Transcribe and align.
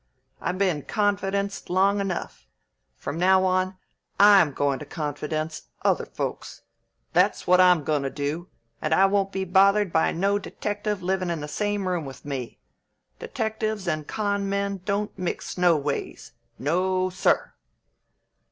I 0.41 0.51
been 0.51 0.81
confidenced 0.81 1.69
long 1.69 2.01
enough; 2.01 2.47
from 2.95 3.19
now 3.19 3.45
on 3.45 3.77
I'm 4.19 4.51
goin' 4.51 4.79
to 4.79 4.85
confidence 4.85 5.67
other 5.83 6.07
folks. 6.07 6.63
That's 7.13 7.45
what 7.45 7.61
I'm 7.61 7.83
goin' 7.83 8.01
to 8.01 8.09
do; 8.09 8.49
and 8.81 8.95
I 8.95 9.05
won't 9.05 9.31
be 9.31 9.43
bothered 9.45 9.93
by 9.93 10.11
no 10.11 10.39
detective 10.39 11.03
livin' 11.03 11.29
in 11.29 11.39
the 11.41 11.47
same 11.47 11.87
room 11.87 12.05
with 12.05 12.25
me. 12.25 12.57
Detectives 13.19 13.87
and 13.87 14.07
con' 14.07 14.49
men 14.49 14.81
don't 14.85 15.15
mix 15.19 15.53
noways! 15.55 16.31
No, 16.57 17.11
sir!" 17.11 17.53